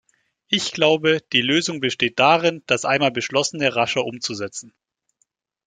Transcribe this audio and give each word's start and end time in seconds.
Ich 0.47 0.71
glaube, 0.71 1.19
die 1.31 1.43
Lösung 1.43 1.79
besteht 1.79 2.17
darin, 2.17 2.63
das 2.65 2.85
einmal 2.85 3.11
Beschlossene 3.11 3.75
rascher 3.75 4.03
umzusetzen. 4.03 4.73